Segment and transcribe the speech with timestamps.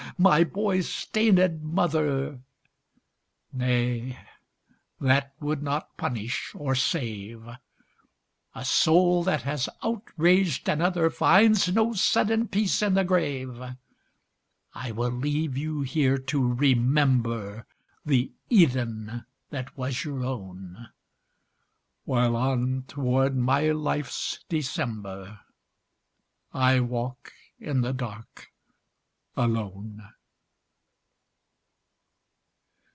[0.17, 2.37] my boy's stained mother
[3.51, 4.19] Nay,
[4.99, 7.43] that would not punish, or save;
[8.53, 13.57] A soul that has outraged another Finds no sudden peace in the grave.
[14.75, 17.65] I will leave you here to remember
[18.05, 20.89] The Eden that was your own,
[22.05, 25.39] While on toward my life's December
[26.53, 28.49] I walk in the dark
[29.37, 30.03] alone.